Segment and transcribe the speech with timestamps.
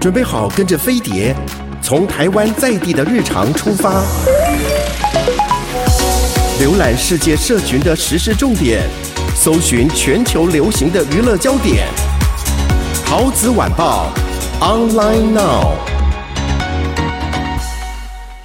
[0.00, 1.36] 准备好跟着飞碟，
[1.82, 4.02] 从台湾在地的日常出发，
[6.58, 8.80] 浏览世界社群的时事重点，
[9.34, 11.86] 搜寻全球流行的娱乐焦点。
[13.04, 14.10] 陶子晚报
[14.62, 15.74] ，online now。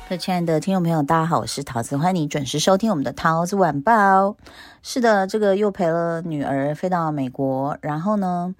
[0.09, 4.35] 各亲爱的听众朋友，大家好，我是陶子，欢迎你准时收听我们的陶子晚报。
[4.83, 8.53] 是的，这个又陪了女儿飞到美国，然后呢，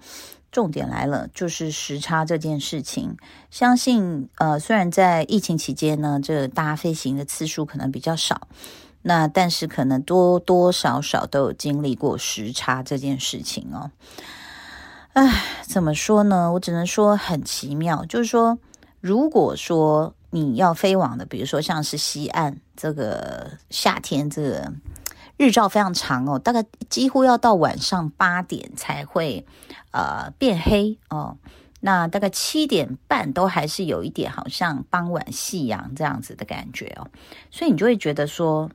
[0.56, 3.18] 重点来了，就是时差这件事情。
[3.50, 8.48] 相信呃，虽然在疫情期间呢，这个大家飞行的次数可能比较少，
[9.02, 13.90] 那但是可能多多少少都有经历过时差这件事情哦。
[15.12, 16.50] 唉，怎么说呢？
[16.54, 18.06] 我只能说很奇妙。
[18.06, 18.58] 就是说，
[19.02, 24.72] 如果说你要飞往的，比如说像是西岸，这个夏天这个。
[25.36, 29.46] 日照非常长哦，大概几乎要到晚上八点才会
[29.90, 31.36] 呃变黑哦。
[31.80, 37.06] 那大概七点半都还是有一点好像傍晚夕阳这样子的感觉哦，
[37.50, 38.70] 所以你就会觉得说，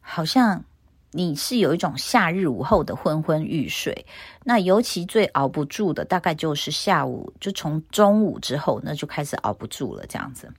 [0.00, 0.64] 好像
[1.10, 4.06] 你是有一种夏日午后的昏昏欲睡。
[4.44, 10.50] 那尤其最熬不住的，大概就是下午，就从中午之后，那就开始熬不住了这样子。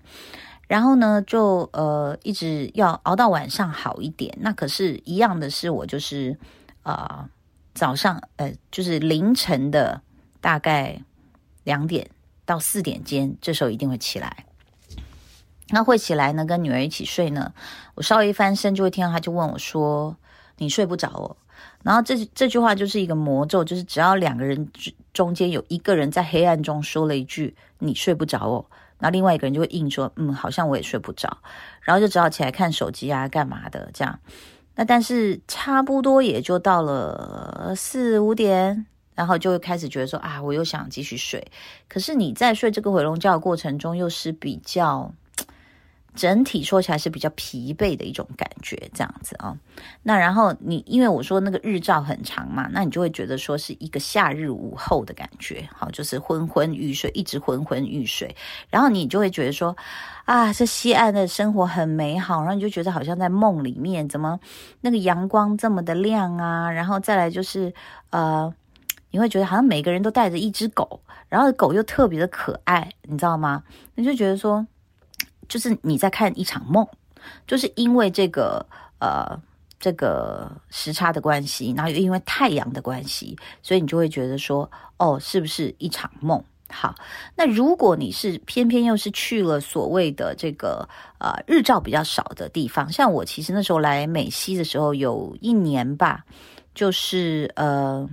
[0.67, 4.35] 然后呢，就呃一直要熬到晚上好一点。
[4.41, 6.37] 那可是，一样的是，我就是
[6.83, 7.29] 呃
[7.73, 10.01] 早上呃就是凌晨的
[10.41, 11.01] 大概
[11.63, 12.09] 两点
[12.45, 14.45] 到四点间，这时候一定会起来。
[15.69, 17.53] 那会起来呢，跟女儿一起睡呢。
[17.95, 20.15] 我稍微一翻身，就会听到她就问我说
[20.57, 21.35] ：“你睡不着哦？”
[21.83, 24.69] 然后这这句话就是一个魔咒，就是只要两个人
[25.13, 28.65] 中间有一个人在黑暗中说了一句“你睡不着哦”。
[29.03, 31.37] 然后另外一个人就会硬说，嗯，好像我也睡不着，
[31.81, 34.17] 然后就只好起来看手机啊，干嘛的这样。
[34.75, 41.45] 那但是差不多也就到了四五点，然后就会开始觉得说啊，我又想继续睡。
[41.89, 45.13] 可是你在睡这个回笼觉的过程中，又是比较。
[46.15, 49.57] 整体说起来是比较疲惫的一种感觉，这样子啊、哦。
[50.03, 58.35] 那然后你因为我说那个日照很长嘛，那你就会觉得说是一个夏日午后的感觉，好，就是昏昏欲睡，一直昏昏欲睡。
[58.69, 59.75] 然后你就会觉得说，
[60.25, 64.39] 啊，这西岸的生活很美好，然后你就觉得好像在梦里面，怎么
[64.81, 66.71] 那个阳光这么的亮啊？
[66.71, 67.73] 然后再来就是
[68.11, 68.53] 呃，
[69.09, 73.63] 你会觉得好像每个人都带着一只狗，然后狗又特别的可爱，你知道吗？
[73.95, 74.67] 你就觉得说。
[75.53, 76.83] 就是你在看一场梦，
[77.45, 78.65] 就是因为这个
[78.97, 79.39] 呃
[79.79, 86.43] 这个时差的关系，然后又因为太阳的关系，所以你就会觉得说，哦，是不是一场梦？
[86.71, 86.95] 好，
[87.35, 96.25] 那如果你是偏偏又是去了所谓的这个呃日照比较少的地方，像我其实那时候来美西的时候有一年吧，
[96.73, 98.09] 就是呃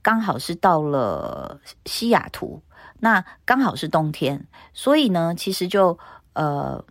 [0.00, 2.62] 刚好是到了西雅图，
[3.00, 5.98] 那刚好是冬天，所以呢，其实就。
[6.34, 6.84] 呃，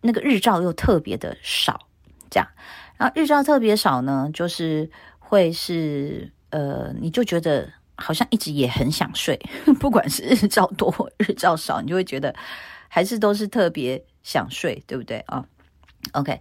[0.00, 1.88] 那个日照又特别的少，
[2.30, 2.48] 这样，
[2.96, 9.40] 然后日照特别少呢，就是会是呃，你就觉得好像一直也很想睡，
[9.80, 12.34] 不管是日照多日照少，你就会觉得
[12.88, 15.44] 还是都是特别想睡，对不对啊
[16.12, 16.40] ？OK，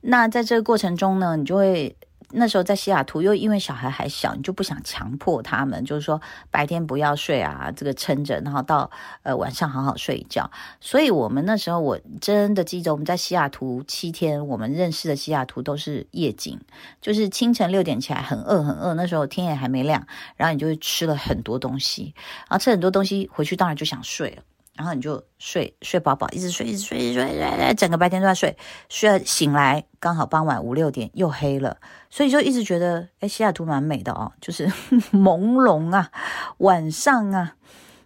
[0.00, 1.96] 那在这个过程中呢，你就会。
[2.30, 8.90] 那时候在西雅图，又因为小孩还小，你就不想强迫他们，就是说白天不要睡啊，这个撑着，然后到
[9.22, 10.50] 呃晚上好好睡一觉。
[10.80, 16.60] 所以我们那时候我真的记得，我们在西雅图七天，我们认识的西雅图都是夜景，
[17.00, 20.06] 就是清晨六点起来很饿很饿，那时候天也还没亮，
[20.36, 22.14] 然后你就会吃了很多东西，
[22.48, 24.42] 然后吃很多东西回去当然就想睡了。
[24.78, 28.56] 然后你就睡睡饱饱，一直睡一直睡一直睡，睡，整个白天都在睡，
[28.88, 31.78] 睡了醒来刚好傍晚五六点又黑了，
[32.08, 34.68] 所以就一直觉得哎，西雅图蛮美的哦，就是
[35.10, 36.12] 朦胧啊，
[36.58, 37.56] 晚上啊，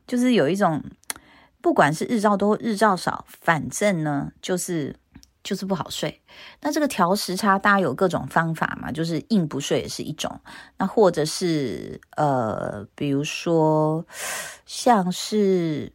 [0.07, 0.83] 就是有一种
[1.61, 4.97] 不管是日照多日照少，反正呢就是
[5.45, 6.23] 就是不好睡。
[6.63, 10.41] 那这个调时差，大家有各种方法嘛，就是硬不睡也是一种，
[10.79, 14.07] 那或者是呃，比如说
[14.65, 15.93] 像是。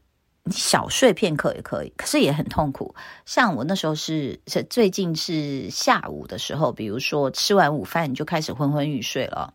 [0.51, 2.95] 小睡片刻也可以，可是也很痛苦。
[3.25, 9.53] 像我那时候是是最近是下午的时候，比如说吃完午饭你就开始昏昏欲睡了，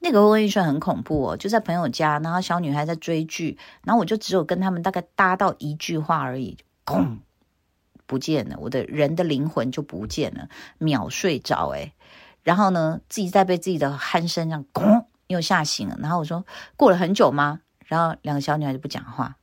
[0.00, 1.36] 那个昏昏欲睡很恐怖哦。
[1.36, 6.56] 就在朋友家，然后小女孩在追剧，然后我就只有跟他们大概搭到一句话而已，
[6.86, 7.18] 砰，
[8.06, 10.48] 不见了，我的人的灵魂就不见了，
[10.78, 11.92] 秒睡着诶。
[12.42, 15.96] 然后呢，自己在被自己的鼾声这样砰又吓醒了。
[16.00, 16.44] 然后我说
[16.76, 17.60] 过了很久吗？
[17.86, 19.36] 然后两个小女孩就不讲话。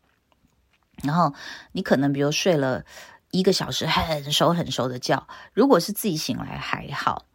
[1.04, 1.34] 然后
[1.72, 2.84] 你可能比如睡了
[3.32, 7.26] 一个小时很熟很熟的觉，如果是自己醒来还好，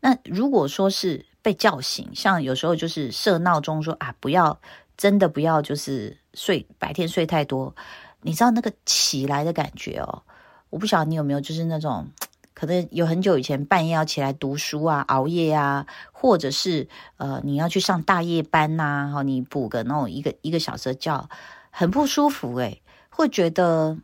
[0.00, 4.58] 那如果说是被叫醒，像有时候就是设闹钟说啊不要
[4.96, 7.74] 真的不要就是睡白天睡太多，
[8.22, 10.22] 你知道那个起来的感觉哦。
[10.70, 12.06] 我不晓得你有没有就是那种。
[12.58, 16.88] 可能有很久以前半夜要起来读书啊，熬夜啊，或者是
[17.18, 21.28] 呃你要去上大夜班呐、啊，哈，你补个那种一个一个小时的觉，
[21.68, 22.80] 很不舒服诶，
[23.16, 23.96] 会觉得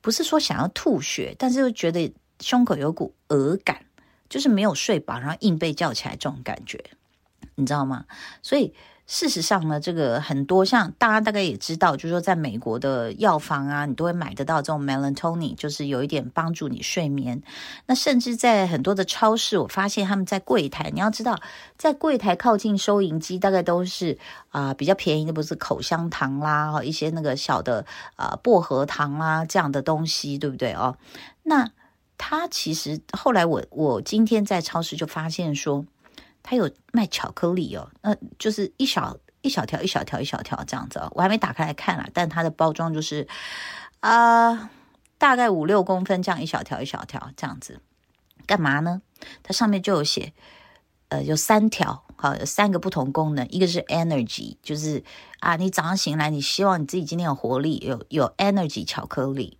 [0.00, 3.84] 不是说想要吐血，但是又觉得胸口有股鹅感，
[4.28, 6.82] 就是没有睡饱，然后硬被叫起来这种感觉，
[7.54, 8.06] 你知道吗？
[8.42, 8.74] 所以。
[9.10, 17.42] 事实上呢，这个很多像大家大概也知道，就是说在美国的药房啊，你都会买得到这种 melatonin，就是有一点帮助你睡眠。
[17.86, 21.40] 那甚至在很多的超市，我发现他们在柜台，你要知道，
[21.78, 24.18] 在柜台靠近收银机，大概都是
[24.50, 30.98] 啊、比较便宜的，不是口香糖啦，一些那个小的啊、薄荷糖啦这样的东西，对不对哦？
[31.44, 31.70] 那
[32.18, 35.86] 它其实后来我我今天在超市就发现说。
[36.42, 43.26] 它有卖巧克力哦，那就是一小一小条一小条一小条这样子哦，我还没打开来看啦，但它的包装就是
[44.00, 44.70] 啊、
[45.18, 47.80] 大概五六公分这样一小条一小条这样子，
[48.46, 49.02] 干嘛呢？
[49.42, 50.32] 它上面就有写，
[51.08, 55.02] 呃，有三条，好，有三个不同功能，一个是 energy，就是
[55.40, 59.58] 啊，你早上醒来，你希望你自己今天有活力，有有 energy 巧克力，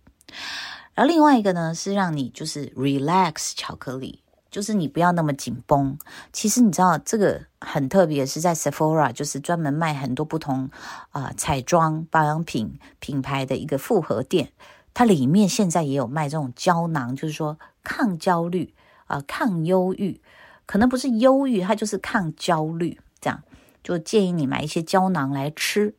[0.93, 4.23] 然后另外一个呢是让你就是 relax 巧克力。
[4.51, 5.97] 就是你不要那么紧绷。
[6.33, 10.69] 其实你知道这个很特别，是在 Sephora，就是专门卖很多不同
[11.11, 14.51] 啊、彩妆保养品品牌的一个复合店。
[14.93, 18.73] 它里面现在也有卖这种胶囊，就是说抗焦虑
[19.05, 20.19] 啊、抗忧郁，
[20.65, 22.99] 可能不是忧郁，它就是抗焦虑。
[23.21, 23.43] 这样
[23.83, 25.95] 就建议你买一些胶囊来吃。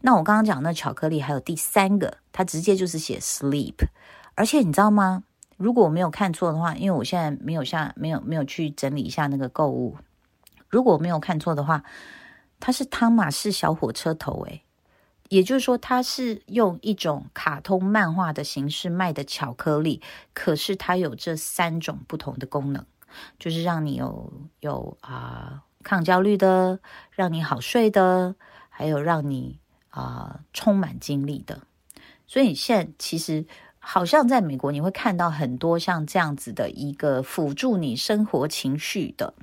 [0.00, 3.74] 那我刚刚讲那巧克力还有第三个，它直接就是写 sleep，
[4.34, 5.24] 而且你知道吗？
[5.60, 9.98] 如果我没有看错的话，因为我现在没有下没有没有去整理一下那个购物。
[10.70, 11.84] 如果我没有看错的话，
[12.58, 14.62] 它是汤玛士小火车头诶，
[15.28, 20.00] 也就是说它是用一种卡通漫画的形式卖的巧克力，
[20.32, 22.86] 可是它有这三种不同的功能，
[23.38, 26.80] 就是让你有有啊、抗焦虑的，
[27.10, 28.34] 让你好睡的，
[28.70, 29.60] 还有让你
[29.90, 31.60] 啊、充满精力的。
[32.26, 33.44] 所以现在其实。
[33.82, 39.34] 好像在美国，你会看到很多像这样子的一个辅助你生活情绪的，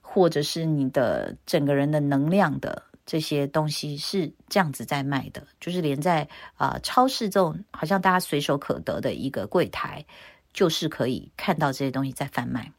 [0.00, 6.26] 或者是你的整个人的能量的这些东西是这样子在卖的，就是连在
[6.56, 10.04] 啊、超市这种好像大家随手可得的一个柜台，
[10.52, 12.72] 就是可以看到这些东西在贩卖。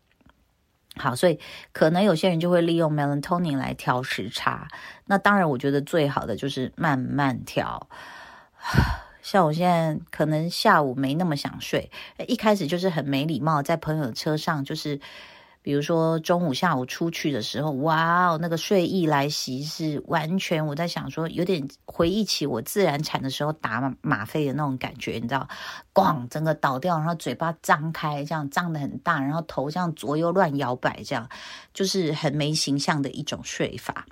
[0.96, 1.40] 好，所以
[1.74, 4.68] 可能有些人就会利用 melatonin 来调时差。
[5.06, 7.88] 那当然，我觉得最好的就是慢慢调。
[9.28, 11.92] 像我现在可能下午没那么想睡，
[12.30, 14.98] 一开始就是很没礼貌，在朋友车上，就是
[15.62, 25.46] 比如说中午、下午出去的时候，哇哦，那个睡意来袭，是完全我在想说，有点回忆起我自然产的时候打吗啡的那种感觉，你知道，
[25.94, 31.28] 咣，整个倒掉，然后嘴巴张开，这样张得很大，然后头这样左右乱摇摆，这样
[31.74, 34.06] 就是很没形象的一种睡法。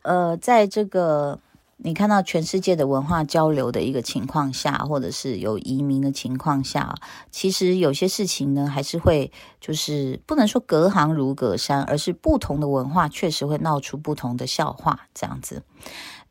[0.00, 1.38] 呃，在这个。
[1.84, 6.94] 你看到全世界的文化交流的一个情况下，或者是有移民的情况下，
[7.30, 15.62] 其实有些事情呢，还是会就是不能说隔行如隔山，而是不同的文化确实会闹出不同的笑话这样子。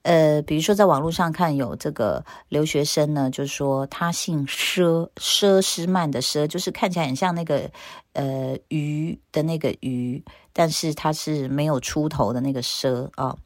[0.02, 7.70] 呃，比如说在网络上看有这个留学生呢，就说他姓佘，佘诗曼的佘，就是看起来很像那个
[8.14, 13.38] 呃鱼的那个鱼，但是他是没有出头的那个佘啊、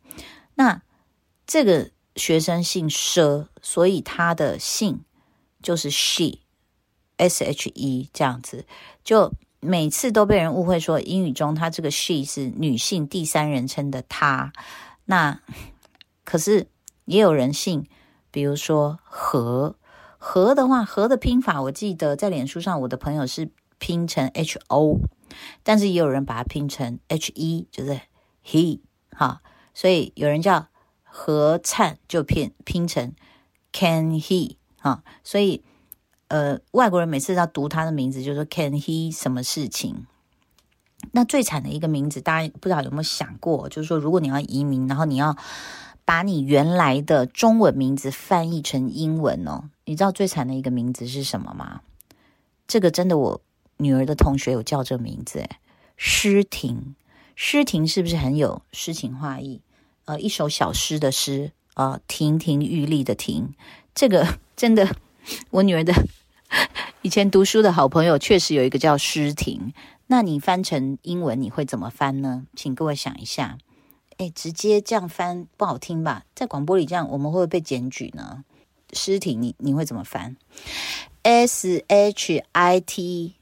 [0.55, 0.81] 那
[1.45, 5.01] 这个学生姓佘，所以他的姓
[5.61, 8.65] 就是 she，s h e 这样子，
[9.03, 14.51] 就每次都被人误会说英语中他这个 she 是女性第三人称的她。
[15.05, 15.39] 那
[16.25, 16.67] 可是
[17.05, 17.85] 也有人姓，
[18.31, 19.77] 比如说何，
[20.17, 24.99] 何的话，何的拼法我记得在脸书上我的朋友是拼成 h o，
[25.61, 28.01] 但是也有人把它拼成 h e，就是
[28.43, 28.79] he
[29.11, 29.41] 哈，
[29.75, 30.67] 所以有人叫。
[31.19, 33.11] 何灿就拼拼成
[33.73, 35.63] can he 啊，所以
[36.27, 40.05] 呃，外国人每次要读他的名字，就说 can he 什么事情。
[41.13, 45.35] 那最惨的一个名字，大家不知道有没有想过，就是说，如果你要移民，然后你要
[46.05, 51.81] 把你原来的中文名字翻译成英文哦，你知道最惨的一个名字是什么吗？
[52.67, 53.41] 这个真的，我
[53.77, 55.49] 女儿的同学有叫这个名字，诶，
[55.95, 56.95] 诗婷，
[57.35, 59.61] 诗婷是不是很有诗情画意？
[60.07, 63.49] 呃，一首小诗的诗啊，呃，亭亭玉立的亭，
[63.93, 64.95] 这个 真的，
[65.49, 65.93] 我女儿的
[67.01, 69.73] 以前读书的好朋友确实有一个叫诗婷。
[70.07, 72.47] 那你翻成英文你会怎么翻呢？
[72.55, 73.57] 请各位想一下
[74.15, 76.23] 哎，直接这样翻不好听吧？
[76.33, 78.45] 在广播里这样，我们会不会被检举呢？
[78.93, 80.37] 诗婷，你你会怎么翻
[81.23, 83.35] ？S H I T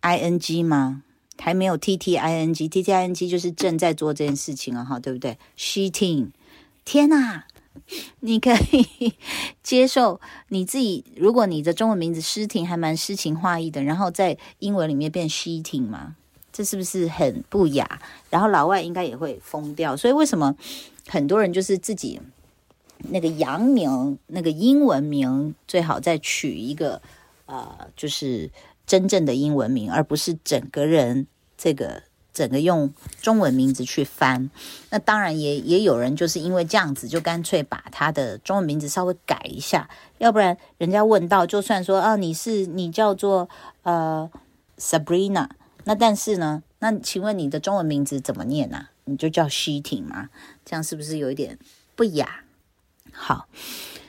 [0.00, 1.02] I N G 吗？
[1.38, 6.28] 还没有 T T I N G，T T I N G 就是正在做这件事情啊，哈，对不对？Shitting，
[6.84, 7.44] 天哪！
[8.20, 9.12] 你可以
[9.62, 16.16] 接受你自己，如果你的中文名字诗婷还蛮诗情画意的，然后在英文里面变 Sheeting 吗？
[16.50, 18.00] 这是不是很不雅？
[18.30, 19.94] 然后老外应该也会疯掉。
[19.94, 20.56] 所以为什么
[21.06, 22.18] 很多人就是自己
[23.10, 27.02] 那个洋名，那个英文名最好再取一个
[27.44, 28.50] 呃，就是
[28.86, 31.26] 真正的英文名，而不是整个人
[31.56, 32.02] 这个。
[32.36, 34.50] 整个用中文名字去翻，
[34.90, 39.88] 那当然也也有人就是因为这样子，就干脆把他的中文名字稍微改一下，
[40.18, 43.48] 要不然人家问到，就算说啊，你是你叫做
[43.84, 44.30] 呃
[44.76, 45.48] Sabrina，
[45.84, 48.90] 那但是呢，那请问你的中文名字怎么念啊？
[49.06, 50.28] 你就叫 s h e t i n g 吗？
[50.62, 51.58] 这样是不是有一点
[51.94, 52.44] 不雅？
[53.12, 53.48] 好，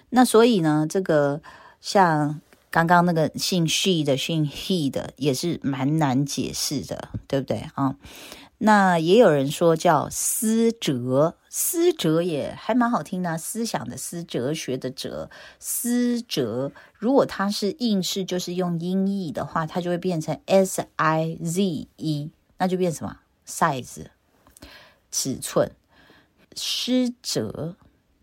[0.09, 1.41] 那所以呢，这个
[1.79, 2.41] 像。
[2.69, 7.95] 刚刚那个姓 she 的、姓 he 的也是蛮难解释的，对不对啊？
[8.59, 16.71] 那也有人说叫思哲，思哲也还蛮好听的，思想的思，哲学的哲，思哲。
[16.97, 24.07] 如果它是应试，就是用音译的话，它就会变成 s i z e，那就变什么？size，
[25.11, 25.71] 尺寸。
[26.55, 27.75] 失哲，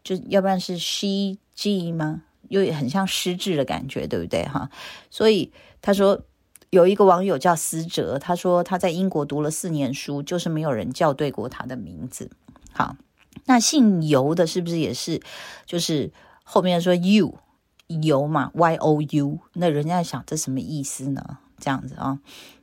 [0.03, 2.23] 就要不然是 she g 吗？
[2.49, 4.71] 又很像失智的感觉，对不对哈？
[5.11, 6.23] 所以他说
[6.71, 12.31] 有一个网友叫思哲，他说他在英国读了四年书，就是没有人校对过他的名字。
[12.73, 12.97] 好，
[13.47, 15.21] 那姓尤的是不是也是？
[15.67, 17.39] 就是后面说 you
[17.87, 21.39] 尤嘛，y o u，那人家想这什么意思呢？
[21.59, 22.19] 这样子啊？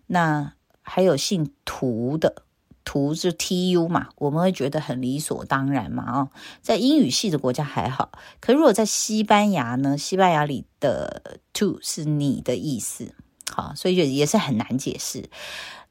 [0.07, 2.43] 那还有姓涂的。
[2.91, 6.29] 图是 T U 嘛，我们会觉得很理所当然嘛，哦，
[6.61, 9.97] 在英语系的国家还好，可如果在西班牙呢？
[9.97, 13.15] 西班牙里的 to 是你的意思，
[13.49, 15.29] 好，所以就也是很难解释。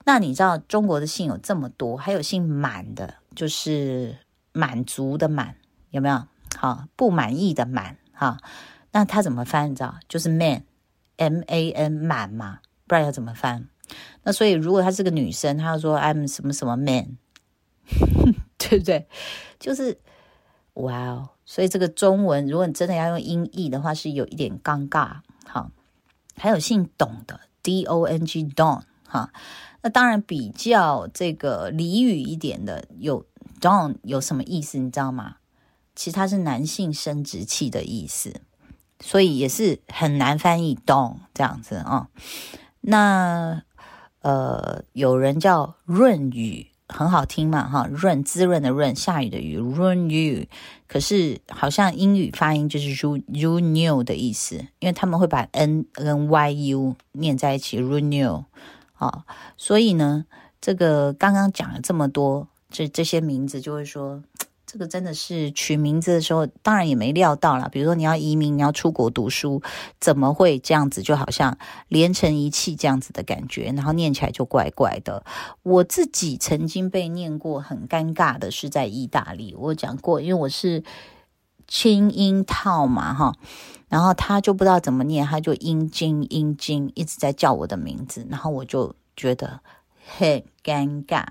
[0.04, 4.18] 那你知道中国的姓有这么多，还有姓满的，就是
[4.52, 5.54] 满足的满，
[5.92, 6.22] 有没有？
[6.54, 8.36] 好，不满意的满，哈，
[8.92, 9.70] 那他怎么翻？
[9.70, 13.68] 你知道，就是 man，M A N 满嘛，不知道要怎么翻。
[14.22, 17.16] 那所以，如果她是个女生，她要说 I'm 什么什么 man，
[18.58, 19.06] 对不对？
[19.58, 19.98] 就是
[20.74, 21.30] 哇哦！
[21.44, 25.16] 所以这个中文，如果你真的要用音译的话，是有一点尴尬。
[25.46, 25.70] 好，
[26.36, 29.32] 还有姓董的 D O N G Don 哈。
[29.82, 33.26] 那当然比较这个俚语一点的，有
[33.60, 34.78] Don 有什么意思？
[34.78, 35.36] 你知道吗？
[35.94, 38.40] 其实它是男性生殖器的意思，
[39.00, 42.08] 所以也是很难翻译 Don 这样子啊。
[42.82, 43.62] 那。
[44.22, 50.48] 呃，有人叫润雨，很好听嘛，哈，润滋润的润，下雨的雨，润雨。
[50.86, 58.44] 可是好像英语发音就是 you you knew 的意思，因为他们会把 n 跟 yu 念在一起，you
[58.98, 59.24] 啊，
[59.56, 60.26] 所以呢，
[60.60, 64.22] 这个刚刚讲了这么多，这这些名字就会说。
[64.72, 67.68] 这个真的是取名字的时候，当然也没料到啦。
[67.72, 69.60] 比如说你要移民，你要出国读书，
[69.98, 71.02] 怎么会这样子？
[71.02, 71.58] 就好像
[71.88, 75.24] 连成一气这样子的感觉，然后念起来就怪怪的。
[75.64, 80.84] 我自己曾经被念过很尴尬的是在意大利，我讲过，因为我是
[81.66, 83.34] 清音套嘛，哈，
[83.88, 89.60] 然后他就不知道怎么念，他就阴茎阴茎一直在叫我的名字，然后我就觉得
[90.16, 91.24] 很尴尬。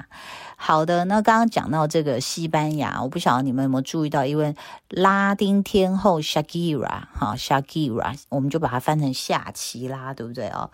[0.55, 4.55] 好的，那刚刚讲到这个西班牙，我不晓得你们有没有注意到，因为
[4.89, 10.69] 拉丁天后 Shakira 哈 Shakira，我们就把它翻成夏奇拉，对不对哦？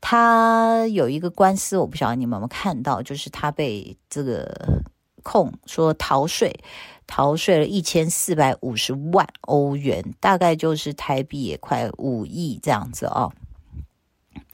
[0.00, 4.82] 他有一个官司，我不晓得你们有没有看到，就是他被这个
[5.22, 6.60] 控说逃税，
[7.06, 13.32] 逃税了一千四百五十万欧元，大概就是台币也快五亿这样子哦。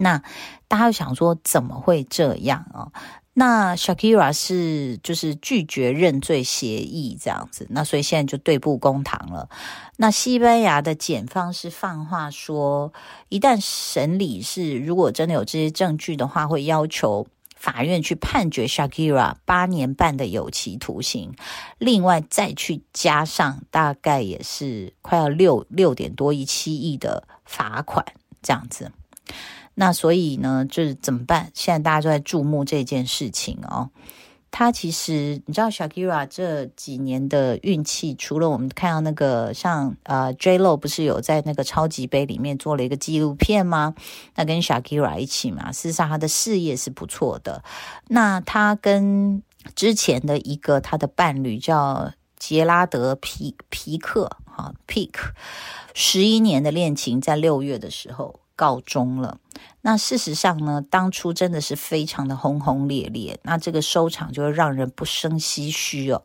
[0.01, 0.23] 那
[0.67, 2.91] 大家想说，怎么会这样哦？
[3.35, 9.49] 那 Shakira 是就是拒绝认罪协议这样子，那所以现在就对簿公堂了。
[9.97, 12.93] 那西班牙的检方是放话说，
[13.29, 21.35] 一旦审理是如果真的有这些证据的话，会要求法院去判决 Shakira 八年半的有期徒刑，
[21.79, 28.05] 另外再去加上大概也是快要六六点多亿七亿的罚款
[28.43, 28.91] 这样子。
[29.81, 31.51] 那所以呢，就是怎么办？
[31.55, 33.89] 现在大家都在注目这件事情哦。
[34.51, 43.95] 他其实你知道，Shakira 这几年的运气，除了我们看到那个像呃 J.Lo 不是有在那个超级杯里面做了一个纪录片吗？
[44.35, 47.65] 那跟 Shakira 一起嘛，事实上他的事业是不错的。
[48.09, 49.43] 那他跟
[49.75, 55.15] 之前的一个他的伴侣叫杰拉德皮皮克哈，Pick，
[55.95, 59.39] 十一年的恋情在六月的时候告终了。
[59.81, 66.23] 那事实上呢，当初真的是非常的轰轰烈烈，那这个收场就会让人不生唏嘘哦。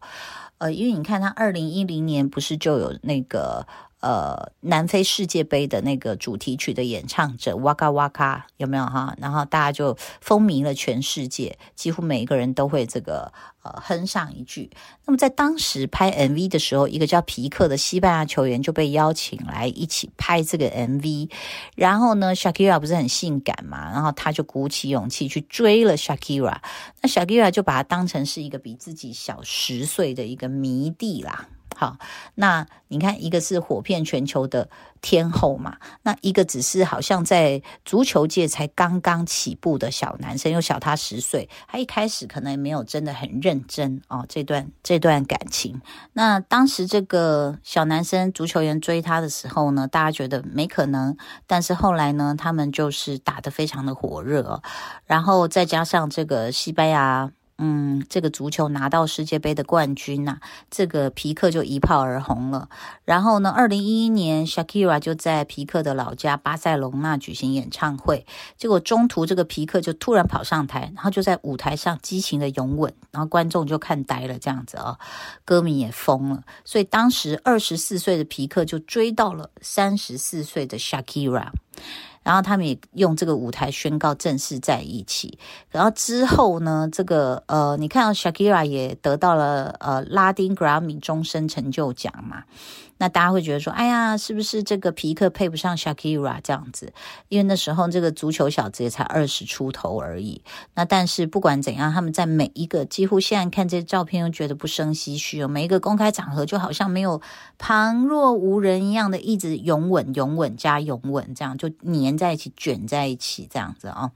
[0.57, 3.65] 呃，因为你看他二零一零年不是就有那个。
[4.05, 9.15] 呃，南非世界杯的那个主题曲的演唱者哇卡哇卡有没有哈？
[9.19, 13.33] 然后大家就风靡了全世界，几乎每一个人都会这个
[13.63, 14.69] 呃哼上一句。
[15.05, 21.31] 那么在当时拍 MV 的时候，一个叫皮克的西班牙球员就被邀请来一起拍这个 MV。
[21.75, 23.89] 然后呢，Shakira 不是很性感嘛？
[23.91, 26.57] 然后他就鼓起勇气去追了 Shakira。
[27.01, 31.49] 那 Shakira 就把他当成是一个比自己小十岁的一个迷弟啦。
[31.75, 31.97] 好，
[32.35, 34.69] 那你看，一个是火遍全球的
[35.01, 45.81] 天后嘛，那一个只是好像在足球界才刚刚起步的小男生，又小他十岁，他一开始可能也没有真的很认真哦，这段这段感情。
[46.13, 54.63] 那当时这个小男生足球员追他的时候呢，大家觉得没可能，但是后来呢，他们就是打得非常的火热哦，
[55.05, 57.31] 然后再加上这个西班牙。
[57.57, 62.67] 嗯，这个足球拿到世界杯的冠军呐、啊，这个皮克就一炮而红了。
[63.05, 68.25] 然后呢，二零一一年，Shakira 就在皮克的老家巴塞隆纳举行演唱会，
[68.57, 74.97] 结果中途这个皮克就突然跑上台，然后就在舞台上激情的拥吻，然后观众就看呆了，这样子啊、
[75.45, 76.43] 歌迷也疯了。
[76.65, 81.47] 所以当时二十四岁的皮克就追到了三十四岁的 Shakira。
[82.25, 85.37] 然后他们也用这个舞台宣告正式在一起。
[85.69, 92.43] 然后之后呢，这个呃，你看到 Shakira 也得到了呃拉丁格拉米终身成就奖嘛。
[92.97, 96.93] 那大家会觉得说，哎呀，是不是这个皮克配不上 Shakira 这样子？
[97.27, 100.41] 因为那时候这个足球小子也才二十出头而已。
[100.75, 105.47] 那但是不管怎样，他们在每一个几乎现在看这些照片，又觉得不生唏嘘哦。
[105.47, 107.21] 每一个公开场合就好像没有
[107.57, 114.11] 旁若无人一样的，一直拥吻、拥吻加拥吻，这样就黏在一起、卷在一起这样子啊、哦。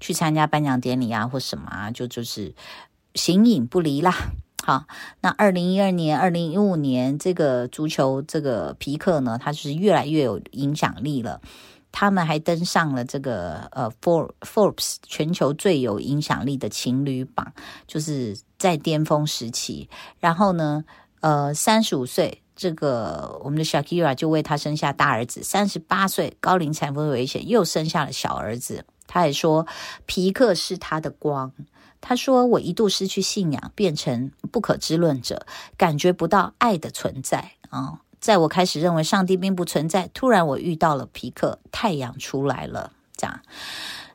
[0.00, 2.54] 去参加颁奖典礼啊，或什么啊，就就是
[3.14, 4.14] 形影不离啦。
[4.64, 4.84] 好，
[5.22, 11.40] 那二零一二年、二零一五年，这个足球这个皮克呢，他是越来越有影响力了。
[11.90, 17.52] 他们还登上了这个呃 Forbes 全球最有影响力的情侣榜，
[17.88, 19.90] 就是在巅峰时期。
[20.20, 20.84] 然后呢，
[21.20, 25.42] 呃，三十五岁，这个我们的 Shakira 就为他生下大儿子。
[25.42, 28.86] 三十八岁，高龄产妇危险，又生下了小儿子。
[29.06, 29.66] 他还说，
[30.06, 31.52] 皮克是他的光。
[32.02, 35.46] 他说：“我一度失去信仰，变成不可知论者，
[35.78, 38.00] 感觉不到爱的存在啊！
[38.20, 42.92] 在我开始认为上帝并不存在，突然我遇到了皮克，太阳出来了。
[43.16, 43.40] 这样，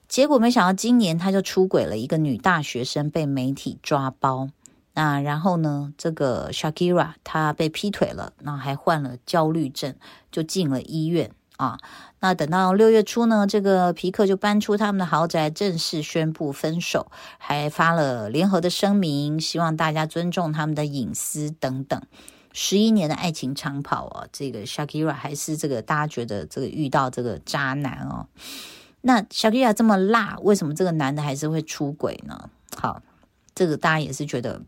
[0.08, 4.50] 结果没想到今年他就出轨了一个女大学生，被媒体抓包。
[4.94, 9.96] 那然后呢，这个 Shakira 她被劈腿了，那还患了焦虑症，
[10.30, 11.80] 就进了医院。”啊，
[12.20, 22.02] 那等到六月初呢，这个皮克就搬出他们的豪宅，正式宣布分手，还发了联合的声明，希望大家尊重他们的隐私等等。
[22.54, 28.26] 十一年的爱情长跑啊，这个 Shakira 还是这个大家觉得这个遇到这个渣男哦。
[29.02, 32.50] 那 Shakira 这么辣，为什么这个男的还是会出轨呢？
[32.76, 33.04] 好，
[33.54, 34.60] 这个大家也是觉得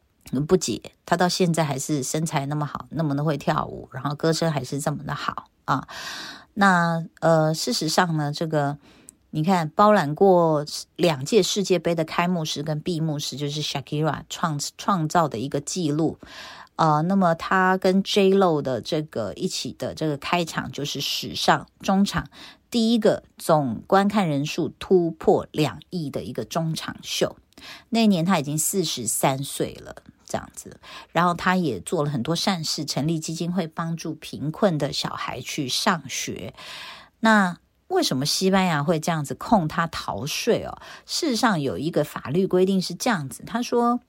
[0.48, 0.80] 不解。
[1.04, 5.88] 他到现在还是身材那么好，那么的会跳舞，然后歌声还是这么的好啊。
[6.60, 8.78] 那呃，事实上呢，这个
[9.30, 10.66] 你看，包揽过
[10.98, 16.20] 两届世界杯的开幕式跟闭幕式，就是 Shakira 创创造的一个记录。
[16.76, 22.28] 呃，那么他跟 J Lo 的这个一起的这个开场，就是史上中场
[22.70, 27.38] 第一个总观看人数突破两亿的一个中场秀。
[27.88, 29.96] 那年他已经四十三岁了。
[30.30, 30.80] 这样子，
[31.12, 36.54] 然后他也做了很多善事，成立基金会帮助贫困的小孩去上学。
[37.20, 40.80] 那为什么西班牙会这样子控他逃税哦？
[41.08, 44.00] 事实上有一个法律规定是这样子，他说，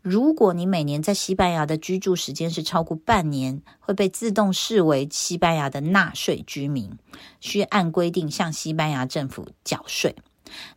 [0.00, 6.98] 如果你每年在西班牙的居住时间是超过半年，会被自动视为西班牙的纳税居民，
[7.40, 10.16] 需按规定向西班牙政府缴税。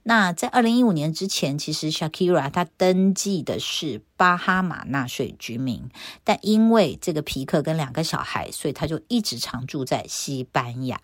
[0.04, 5.90] 那在二零一五年之前，其实 Shakira 她登记的是巴哈马纳税居民，
[6.24, 11.00] 但因为这个皮克跟两个小孩，所以他就一直常住在西班牙。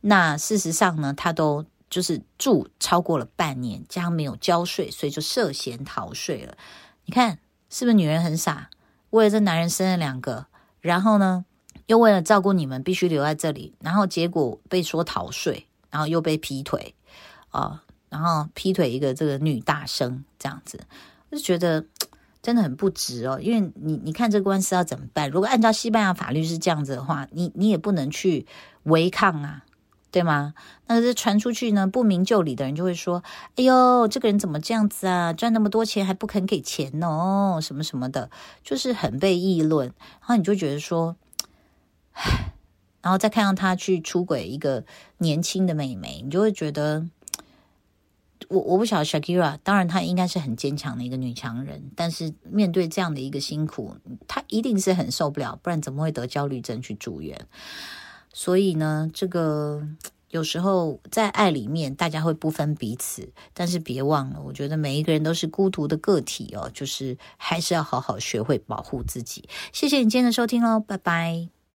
[0.00, 6.56] 那事实上呢，他都就是住超过了半年，加上没有交税，所以就涉嫌逃税了。
[7.06, 7.38] 你看
[7.70, 8.70] 是不是女人很傻？
[9.10, 10.46] 为了这男人生了两个，
[10.80, 11.44] 然后呢，
[11.86, 16.94] 又为了照顾你们必须留在这里，然后结果被说逃税，然后又被劈腿。
[17.58, 20.80] 啊、然后劈腿一个这个女大生这样子，
[21.30, 21.84] 我就觉得
[22.42, 23.38] 真的很不值哦。
[23.40, 25.30] 因为你你看这个官司要怎么办？
[25.30, 28.46] 如果按照西班牙法律是这样子的话，你你也不能去
[28.82, 29.64] 违抗啊。
[30.10, 30.54] 对吗？
[30.86, 33.24] 那这传出去呢，不明就里的人就会说
[33.58, 35.32] ：“哎呦，这个人怎么这样子啊？
[35.32, 38.30] 赚那么多钱还不肯给钱哦，什么什么的，
[38.62, 39.88] 就是很被议论。”
[40.22, 41.16] 然后你就觉得说，
[42.12, 42.52] 唉，
[43.02, 44.84] 然后再看到他去出轨一个
[45.18, 47.04] 年轻的妹妹，你就会觉得，
[48.48, 57.38] 我我不晓得 Shakira，当然她应该是很坚强的一个女强人，但是面对这样的一个辛苦，她一定是很受不了，不然怎么会得焦虑症去住院？
[58.32, 59.86] 所以呢，这个
[60.30, 69.48] 有时候在爱里面，大家会不分彼此，但是别忘了，我觉得每一个人都是孤独的个体哦，就是还是要好好学会保护自己。
[69.72, 71.63] 谢谢你今天的收听喽，拜拜。